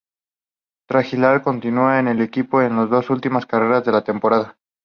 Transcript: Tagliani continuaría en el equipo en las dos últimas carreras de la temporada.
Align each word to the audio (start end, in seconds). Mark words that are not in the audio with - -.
Tagliani 0.89 1.43
continuaría 1.43 1.99
en 1.99 2.07
el 2.07 2.21
equipo 2.21 2.59
en 2.59 2.75
las 2.75 2.89
dos 2.89 3.11
últimas 3.11 3.45
carreras 3.45 3.85
de 3.85 3.91
la 3.91 4.03
temporada. 4.03 4.57